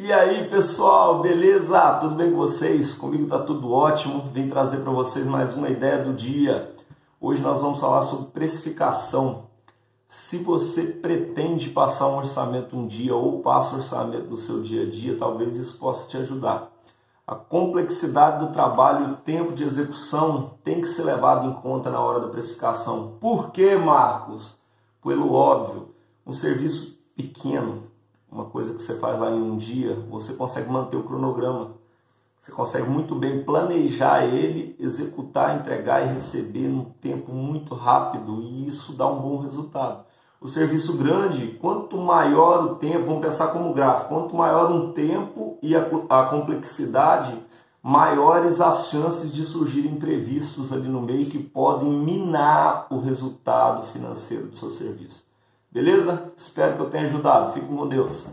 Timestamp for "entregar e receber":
35.58-36.68